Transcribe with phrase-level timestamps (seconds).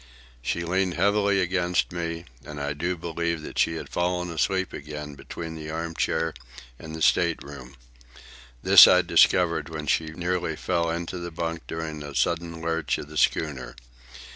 [0.41, 5.13] She leaned heavily against me, and I do believe that she had fallen asleep again
[5.13, 6.33] between the arm chair
[6.79, 7.75] and the state room.
[8.63, 13.09] This I discovered when she nearly fell into the bunk during a sudden lurch of
[13.09, 13.75] the schooner.